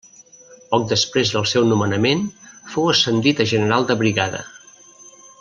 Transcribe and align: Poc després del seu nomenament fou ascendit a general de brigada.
Poc 0.69 0.85
després 0.91 1.33
del 1.35 1.45
seu 1.51 1.67
nomenament 1.73 2.23
fou 2.77 2.89
ascendit 2.95 3.45
a 3.45 3.49
general 3.53 3.87
de 3.93 3.99
brigada. 4.01 4.43